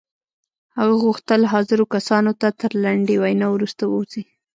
[0.77, 4.23] هغه غوښتل حاضرو کسانو ته تر لنډې وينا وروسته ووځي.